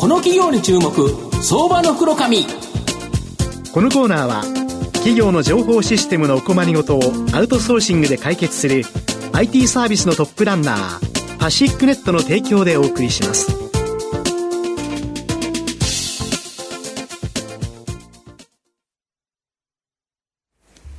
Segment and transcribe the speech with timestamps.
[0.00, 0.90] この企業に注目
[1.42, 2.46] 相場の袋紙
[3.70, 4.42] このコーナーは
[4.94, 7.02] 企業の情報システムのお困りごとを
[7.34, 8.82] アウトソーシングで解決する
[9.34, 13.60] IT サービスのトップランナーパシックネットの提供でお送りします。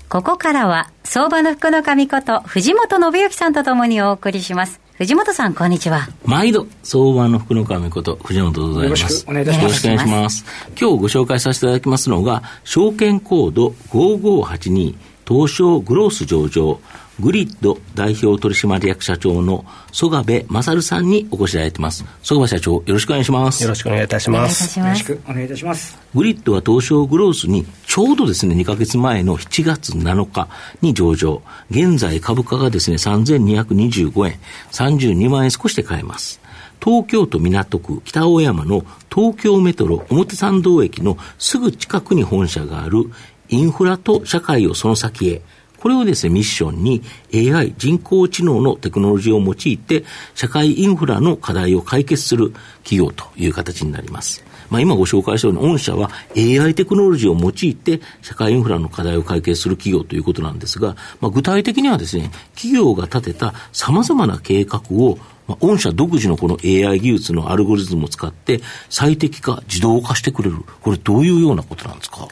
[0.10, 6.10] ここからは相場の福の神こと藤本信之さんとともにお送りします藤本さん、こんにちは。
[6.26, 9.02] 毎度、相場の福の神こと、藤本でございます。
[9.02, 9.64] よろしくお願いいたします。
[9.64, 10.46] よろしくお願いします。
[10.80, 14.96] 今日ご紹介させていただきますのが、証券コード5582、
[15.28, 16.80] 東証グロース上場、
[17.20, 22.04] グリッド代表取締役社長の曽我部勝さんにお越しいただいています。
[22.24, 23.62] 曽我部社長、よろしくお願いします。
[23.64, 24.80] よろしくお願いいたします。
[24.80, 26.00] よろしくお願いいたします。
[26.16, 30.48] グリッドは東証グロースにちょうどですね、2ヶ月前の7月7日
[30.82, 31.42] に上場。
[31.70, 34.40] 現在株価がですね、3225円、
[34.72, 36.42] 32万円少しで買えます。
[36.84, 38.84] 東京都港区北青山の
[39.14, 43.12] 東京メトロ表参道駅のすぐ近くに本社がある
[43.52, 45.42] インフラと社会をその先へ
[45.82, 47.02] これをですね、ミッションに
[47.34, 50.04] AI、人工知能のテクノロジーを用いて、
[50.36, 52.52] 社会インフラの課題を解決する
[52.84, 54.44] 企業という形になります。
[54.70, 70.58] まあ、今ご紹介したように、御社は AI テクノロジーを用いて、社会インフラの課題を解決する企業ということなんですが、まあ、具体的にはですね、企業が立てた様々な計画をまあ、御社独自のこの AI 技術のアルゴリズムを使って最適化、自動化してくれる。
[70.82, 72.28] これどういうようなことなんですか？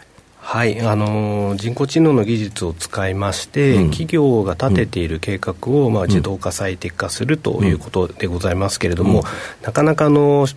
[0.52, 9.25] はい、あの人工知能の技術を使いまして、うん、企業が立てている計画を、まあ、自動化、最適化するということでございますけれども、うん、
[9.64, 10.47] なかなかの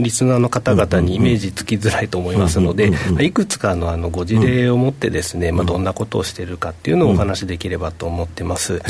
[0.00, 8.82] リスナーの方々にイメージつきづらいと思いますので、まあ、いくつかのあのご事例を持ってですね、まあ、どんなことをしているかっていうのをお話しできればと思ってます。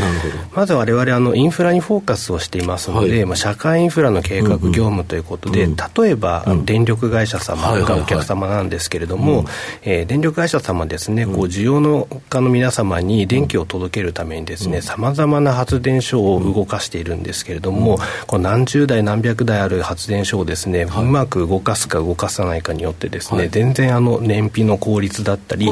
[0.55, 9.45] まず我々あのインフラにフォーカスをしていますので、はい、まあ、社会インフラの計画業務ということで、例えば、電力会社様がお客様なんですけれども、
[9.83, 17.98] えー、電力会会社様ですね、こう需要の家の皆様に電気を届けるためにですね、さまざまな発電所を動かしているんですけれども、
[18.28, 25.69] こう何十台何百台ある発電所をですね、うまく動かすか動かさないかによってですね、全然あの燃費の効率だったり、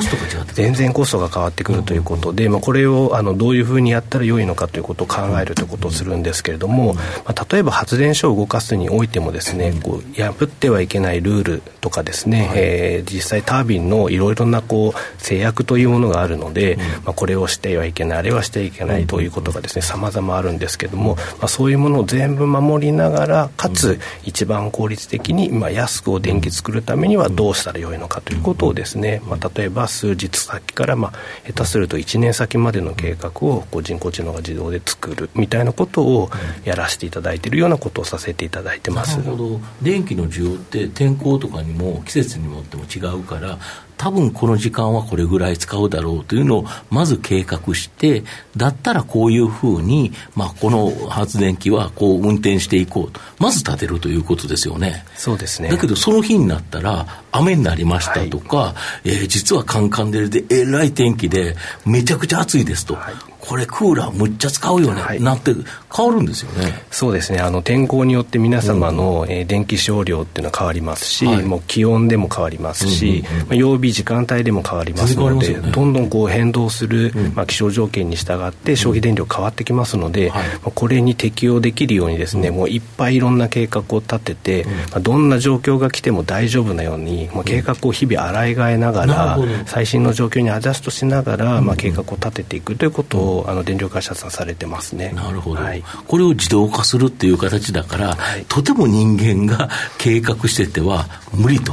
[0.54, 31.12] 全然コストが変わってくるということで、まあ、これをあのどういうふうにやったら良いのかということを考えるということをするんですけれども、まあ、例えば発電所を動かすにおいてもですね、こう破ってはいけないルールとかですね、はい、えー、実際タービンのいろいろなこう制約というものがあるので、うん、まあ、これをしてはいけないあれはしてはいけないということがですね様々あるんですけども、まあ、そういうものを全部守りながらかつ一番効率的に、まあ、安くお電気作るためにはどうしたらよいのかということをですね、まあ、例えば数日先から、まあ、
[31.46, 36.30] 下手すると1年先までの計画をこう人工知能が自動で作るみたいなことを
[36.64, 39.18] やらせていただいているようなことをさせていただいてます。
[39.18, 39.60] なるほど。
[39.82, 43.58] 電気の需要って天候とかにも季節にもっても違うから
[43.96, 48.24] 多分この時間はこれぐらい使うだろうというのをまず計画して、
[48.56, 55.04] だったらこういうふうに、まあ、この発電機はこう運転していこうと、まず立てるということですよね。
[55.16, 55.68] そうですね。
[55.68, 58.74] だけどその日になったら、雨になりましたとか、は
[59.04, 62.94] い、えー、実はカンカン照でえらい天気で、めちゃくちゃ暑いですと。
[62.94, 65.52] はいこれクーラーむっちゃ使うよね、はい、なって
[65.96, 66.82] 変わるんですよね。
[66.90, 67.38] そうですね。
[67.38, 80.32] あの天候によって皆様の、うん、えー、電気使用量っていうのは変わりますし、はい、もう気温でも変わりますし、まあ、曜日時間帯でも変わりますので、ね、どんどんこう変動する、うん、まあ、気象条件に従って消費電力変わってきますので、うん。
[80.32, 95.12] はい、まあ、これに適応できるようにですね、もういっぱいいろんな計画を立てて、まあ、どんな状況が来ても大丈夫なように、まあ、計画を日々洗い替えながら、最新の状況にアジャストしながら、まあ、計画を立てていくということを、あの電力会社さされてますね。
[95.14, 99.68] なるほど、はい、これを自動化するっていう形だから、はい、とても人間が
[99.98, 101.72] 計画してては無理と。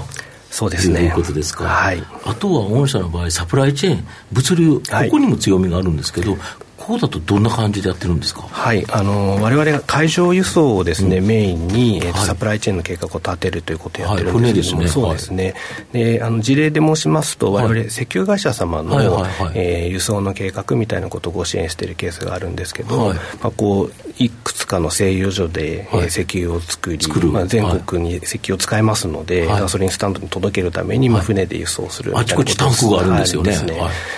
[0.50, 1.06] そうですね。
[1.06, 1.64] いうことですか。
[1.64, 2.04] はい。
[2.26, 6.38] あとは御社の場合、サプライチェーン、物流、ここにも強みがあるんですけど、
[6.76, 8.42] こうだとどんな感じでやってるんですか？
[8.42, 8.84] はい。
[8.92, 15.54] あの我々が海上輸送をですね、うん、メインに、えー、サプライチェーンの計画を立てるということをやってるんですけども、はい、そうですね、
[15.94, 23.94] であの事例で申しますと我々、石油会社様の、はいえー、輸送の計画みたいなことをご支援しているケースがあるんですけど、はい、まあ、こう
[24.26, 27.00] いくつかの製油所で、はい、えー、石油を作り
[27.32, 32.18] まあ、全国に石油を使いますので、ガソリンスタンドに届けるために、まあ、船で輸送する。
[32.18, 33.58] あちこちタンクがあるんですよね。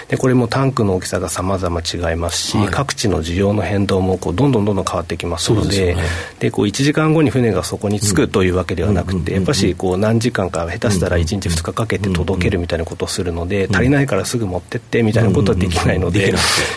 [0.08, 5.96] でこれもタンクの大きさがさまざま違いますし、各地の需要の変動もこうどんどんどんどん変わってきますので
[6.40, 16.34] で、ね、こう1時間後に船がそこに着くというわけではなくて、やっぱしこう何時間か下手したら1日2日かけて届けるみたいなことをするので、足りないからすぐ持ってってみたいなことはできないので、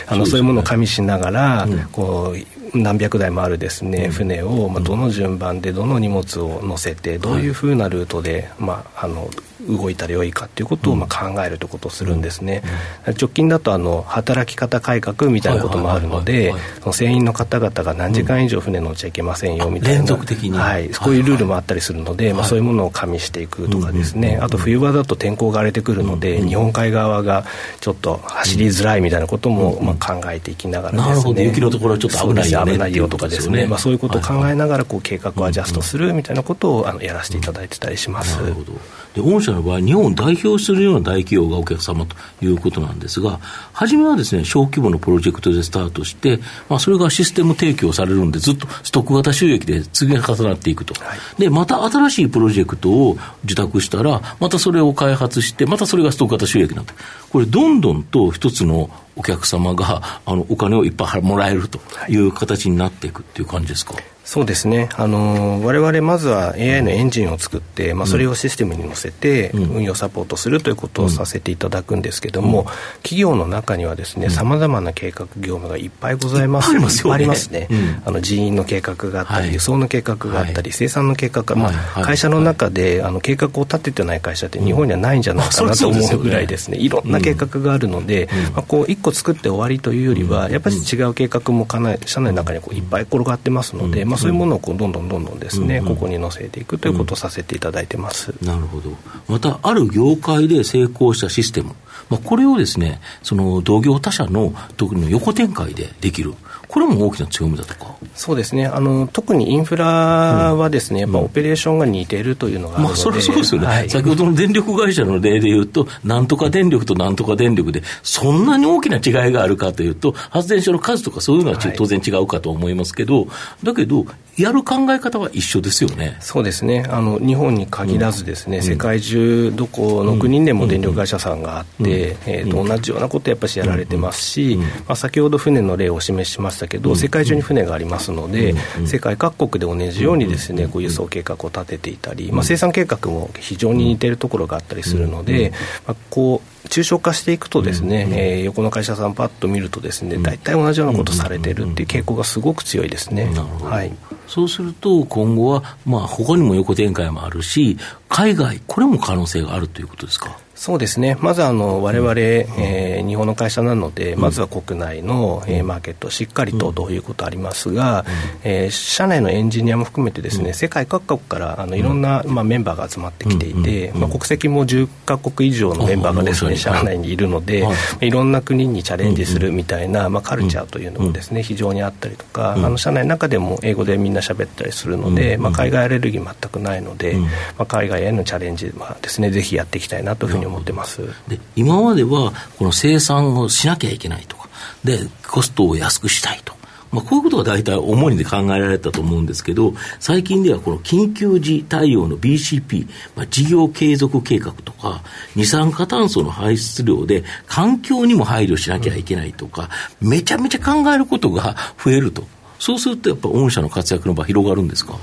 [0.06, 9.28] あのそういうものを加味しながら、こう何百台もあるですね、船を、まあ、どの順番でどの荷物を乗せてどういうふうなルートで、まあ、あの
[9.68, 12.62] 動いたらよいかということをまあ考えるということをするんですね、
[13.06, 16.54] 直近だとあの働き方改革みたいなこともあるので
[16.92, 27.44] 船員の方々が何時間以上船乗っちゃいけませんよみたいな、連続的に、はい、こういうルールもあったりするので、まあ、そういうものを加味していくとかですね、あと冬場だと天候が荒れてくるので、日本海側が
[27.80, 38.40] ちょっと走りづらいみたいなこともまあ考えていきながらですね、雪のところはちょっと危ないよね危ないよとかですね、まあ、そういうことを考えながらこう計画をアジャストするみたいなことをあのやらせていただいてたりします。
[38.40, 38.72] なるほど。
[39.14, 43.40] で御社の場合、日本を代表するような大企業がお客様ということなんですが、
[43.72, 46.38] 初めはですね、小規模のプロジェクトでスタートして、
[46.68, 56.88] まあ、それがシステム提供されるんで、ずっとストック型収益で次が重なっていくと、はい、で、また新しいプロジェクトを受託したら、またそれを開発して、またそれがストック型収益になる
[57.30, 62.16] これ、どんどんと一つのお客様があのお金をいっぱいもらえるとい。
[62.18, 63.94] う形になっていくっていう感じですか？
[63.94, 72.66] はいそうですね、あの我々まずは AI のエンジンを作って、まあ、それをシステムに載せて運用サポートするということをさせていただくんですけども、うん、
[73.04, 77.68] 企業の中にはですねさまざまな計画業務がいっぱいございます、いっぱいありますね、
[78.04, 98.90] あの人員の計画があったり、輸送の計画があったり、生産の計画が、まあ会社の中であの計画を立ててない会社って日本にはないんじゃないかなと思うぐらいですね、いろんな計画があるので、まあ、こう1個作って終わりというよりは、やっぱり違う計画もかな社内の中にこういっぱい転がってますので、まあ、そういうものをこうどんどんどんどんですね、ここに載せていくということをさせていただいてます、なるほど。
[99.28, 101.74] またある業界で成功したシステム。
[102.08, 106.34] まあ、これをですね、その同業他社の特に横展開でできる。
[106.68, 107.96] これも大きな強みだとか？
[108.14, 108.66] そうですね。
[108.66, 123.26] あの特にインフラはですね、うん、やっぱオペレーションが似ているというのがまあ、それはそうですよね、はい、先ほどの電力会社の例でいうとなんとか電力となんとか電力でそんなに大きな違いがあるかというと発電所の数とかそういうのは当然違うかと思いますけど、は
[123.62, 124.04] い、だけど
[124.36, 126.16] やる考え方は一緒ですよね。
[126.20, 126.84] そうですね。
[126.90, 131.88] あの日本に限らずですね、うん、世界中どこの国でも電力会社さんがあって、うん、
[132.26, 138.54] えー、と同じようなことやっぱしやられてますし、まあ、先ほど船の例をお示ししましたけど、世界中に船がありますので、
[138.84, 145.52] 世界各国で同じようにですねこう輸送計画を立てていたり、まあ、生産計画も非常に似ているところがあったりするので、
[145.86, 153.26] まあ、こう抽象化していくとですね、うん、えー、横の会社さんパッと見るとですね、大体同じようなことされてるっていう傾向がすごく強いですね。
[153.62, 153.92] はい、
[154.26, 157.76] そうすると今後はまあ他にも横展開もあるし
[158.08, 160.38] 海外これも可能性があるということですか？
[160.56, 168.04] そうですね、まずあの我々、えー、日本の会社なので、まずは国内の、えー、マーケットをしっかりとということありますが、
[168.42, 177.66] えー、社内のエンジニアも含めてですね、世界各国からあのいろんな、まあ、メンバーが集まってきていて、まあ、国籍も10か国以上のメンバーがですね、社内にいるので、
[178.00, 178.10] い。
[178.16, 187.28] ろんな国にチャレンジするみたいな、まあ、カルチャーというのもですね、非常にあったりとか、あの社内の中でも英語でみんな喋ったりするので、まあ、海外アレルギー全くないので、ま
[187.58, 191.02] あ、海外へのチャレンジはですね、ぜひやっていきたいなというふうに思ってます。
[191.28, 194.48] で今まではこの生産をしなきゃいけないとか
[194.84, 196.56] でコストを安くしたいと。
[196.92, 205.02] まあ、こういうことが大体主にで考えられたと思うんですけど、最近ではこの緊急時対応の BCP、まあ、事業継続計画とか、
[205.34, 209.68] 二酸化炭素の排出量で環境にも配慮しなきゃいけないとか、
[210.00, 212.24] めちゃめちゃ考えることが増えると。
[212.58, 214.98] そうするとやっぱ御社の活躍の場広がるんですか？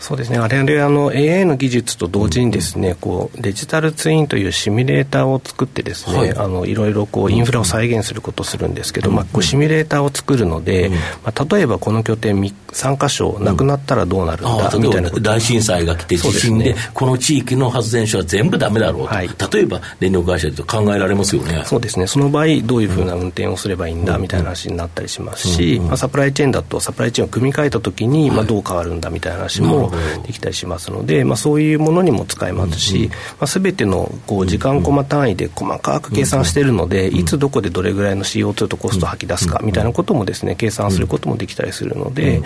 [0.00, 21.62] そうですね、あれあの AI の技術と同時にですね、こうデジタルツインというシミュレーターを作ってですね、はい、あのいろいろこうインフラを再現することをするんですけど、うん、まあ、こうシミュレーターを作るので、うん、まあ、例えばこの拠点3箇所なくなったらどうなるんだ、うん、みたいな大震災が来て地震で、ね、この地域の発電所は全部ダメだろうと、はい、例えば電力会社でと考えられますよね。
[21.66, 22.06] そうですね。
[22.06, 29.90] その場合どういうふうな運転をすればいいんだみたいな話になったりしますし、まあ、サプライチェーンだとサプライチェーンを組み替えたときに、まあ、どう変わるんだみたいな話も
[30.26, 42.42] できたりしますので、まあ、そういうものにも使えますし、まあ、全てのこう時間コマ単位で細かく計算しているので、いつどこでどれぐらいの CO2 とコストを吐き出すかみたいなこともですね計算することもできたりするので、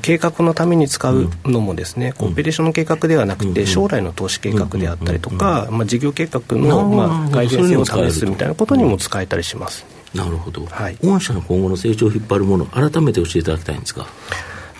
[0.00, 9.91] 計画のために使うのもですねオペレーションの計画ではなくて将来の投資計画であったりとか、まあ、事業計画のまあ改善性を試すみたいなことにも使えたりします。
[10.14, 14.06] なるほど、はい、御社の今後の成長を引っ張るもの改めて教えていただきたいんですか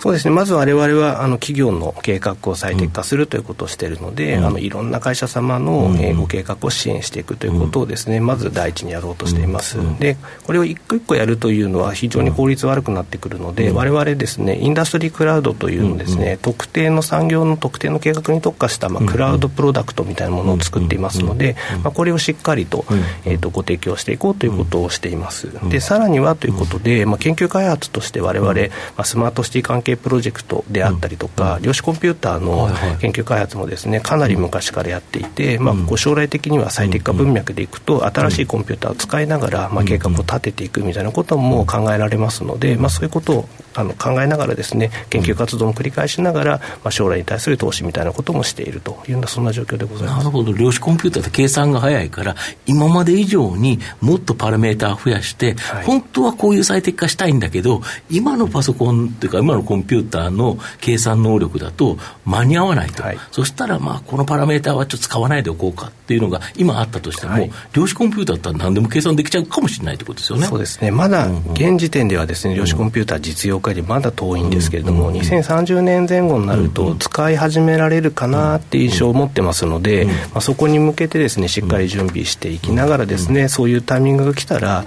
[0.02, 0.35] そうですね。
[0.35, 21.54] まず我々はあの企業の計画を最適化するということをしているので、うん、あのいろんな会社様の、うん、えー、ご計画を支援していくということをですね、まず第一にやろうとしています、でこれを一個一個やるというのは非常に効率悪くなってくるので、我々ですねインダストリークラウドというのですね、特定の産業の特定の計画に特化した、まあ、クラウドプロダクトみたいなものを作っていますので、
[21.85, 22.85] まあ、これをしっかりと,、
[23.25, 25.49] えーと、ご提供していこうということをしています。
[25.71, 28.59] でさらにはということで、まあ、研究開発として我々、ま
[28.97, 32.68] あ、スマートシティ関係プロジェクトであったりとか、量子コンピューターの
[32.99, 50.19] 研究開発もですねかなり昔からやっていて、まあ、将来的には最適化文脈でいくと新しいコンピューターを使いながら、まあ、計画を立てていくみたいなことも考えられますので、まあ、そういうことをあの考えながらですね研究活動も繰り返しながら、まあ、将来に対する投資みたいなこともしているというようなそんな状況でございます。
[50.19, 50.52] なるほど。
[50.52, 52.37] 量子コンピューターって計算が早いから
[52.67, 70.47] 今まで以上にもっとパラメーター増やして、はい、本当はこういう最適化したいんだけど今のパソコンっていうか今のコンピューターの計算能力だと間に合わないと、はい、そしたらまあこのパラメーターはちょっと使わないでおこうかっていうのが今あったとしても、はい、量子コンピューターだったら何でも計算できちゃうかもしれないってことですよね。
[70.47, 70.91] そうですね。
[70.91, 84.85] まだ現時点ではですね、量子コンピューター実用化よりまだ遠いんですけれども、うん、2030年前後になると使い始められるかなっていう印象を持ってますので、まあ、そこに向けてですねしっかり準備していきながらですね、そういうタイミングが来たら、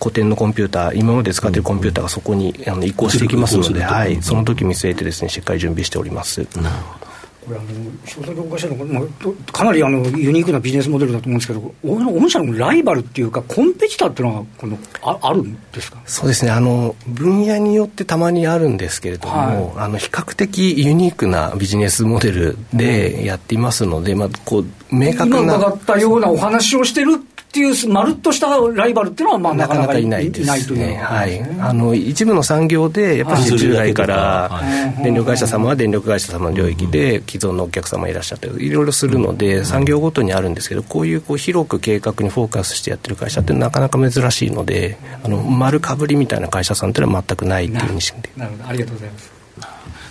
[0.00, 6.40] 古典のコンピューター今まで使っているコンピューターがそこにあの移行していきますので、はい、その時見据えてですねしっかり準備しております。
[6.56, 7.07] なるほど
[7.48, 7.68] これあの
[8.04, 15.98] 商社業界社の、まあ、かなりあのユニークなビジネスモデルだと思うんですけど御社のライバルっていうかコンペティターっていうのはこのああるんですか？
[16.04, 16.50] そうですね。
[16.50, 27.14] あの分野によってたまにあるんですけれども、はい、あの比較的ユニークなビジネスモデルでやっていますので、まあ、こう明確な今伺ったようなお話をしてる
[27.58, 30.96] っていう、まるっとしたライバルっていうのは、まあ、なかなかいないですね。
[30.96, 31.40] はい。
[31.60, 34.62] あの、一部の産業で、やっぱり従来から、
[35.02, 48.30] 電力会社様は電力会社様の領域で、既存のお客様いらっしゃって、いろいろするので、産業ごとにあるんですけど、こういうこう広く計画にフォーカスしてやってる会社ってなかなか珍しいので、あの、丸かぶりみたいな会社さんっていうのは全くないっていう認識で。
[48.36, 48.68] なるほど。
[48.68, 49.37] ありがとうございます。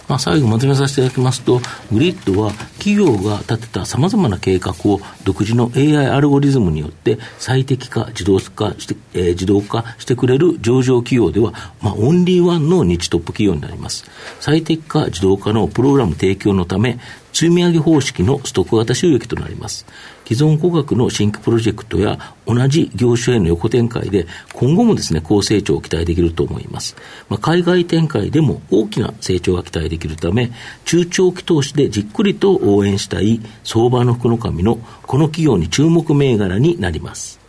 [0.07, 1.59] まあ、最後まとめさせていただきますと、
[1.91, 14.05] グリッドは企業が立てた様々な計画を独自の AI アルゴリズムによって最適化、自動化して、えー、自動化してくれる上場企業では、まあ、オンリーワンの日トップ企業になります。
[14.39, 16.99] 最適化、自動化のプログラム提供のため、
[17.37, 19.85] 積み上げ方式のストック型収益となります。
[20.25, 26.95] 既存工学の新規プロジェクトや同じ業種への横展開で、今後もですね、高成長を期待できると思います。
[27.29, 30.51] まあ、海外展開でも大きな成長が期待できるため、
[30.85, 37.39] 中長期投資でじっくりと応援したい相場の福の神のこの企業に注目銘柄になります。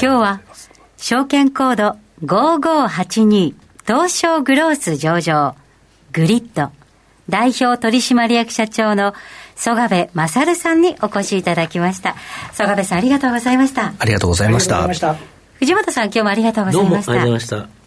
[0.00, 0.40] 今日は、
[0.96, 5.56] 証券コード5582東証グロース上場
[6.12, 6.70] グリッド
[7.30, 9.14] 代表取締役社長の
[9.56, 12.16] 曽我部勝さんにお越しいただきました。
[12.52, 13.94] 曽我部さんありがとうございました。
[13.98, 14.86] ありがとうございました。
[15.58, 16.82] 藤本さん今日もありがとうございました。
[16.82, 17.80] どうもありがとうございました。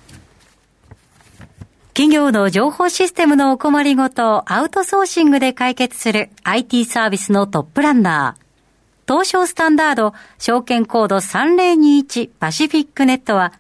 [1.94, 8.44] 企業の情報システムのお困りごとをアウトソーシングで解決する IT サービスのトップランナー。
[9.08, 13.54] 東証スタンダード証券コード3021パシフィックネットは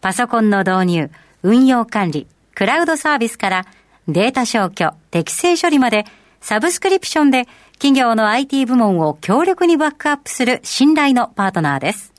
[0.00, 1.10] パソコンの導入、
[1.42, 3.66] 運用管理、クラウドサービスから
[4.08, 6.04] データ消去、適正処理まで、
[6.40, 12.12] サブスクリプションで企業の IT 部門を強力にバックアップする信頼のパートナーです。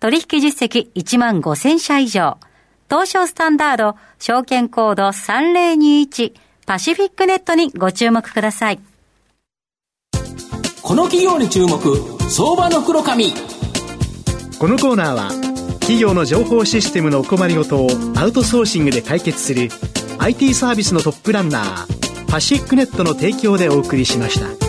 [0.00, 2.38] 取引実績1万5000社以上。
[2.88, 6.32] 東証スタンダード、証券コード3021
[6.66, 8.80] パシフィックネットにご注目ください。
[10.82, 11.78] この企業に注目、
[12.30, 13.32] 相場の黒髪。
[14.58, 15.30] このコーナーは、
[15.80, 19.68] 企業の情報システムのお困りごとをアウトソーシングで解決する
[20.18, 24.67] IT サービスのトップランナーパシックネットの提供でお送りしました。